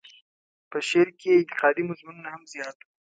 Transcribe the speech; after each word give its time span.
په 0.69 0.77
شعر 0.87 1.07
کې 1.19 1.27
یې 1.31 1.37
انتقادي 1.39 1.83
مضمونونه 1.89 2.29
هم 2.33 2.43
زیات 2.53 2.77
وو. 2.81 2.89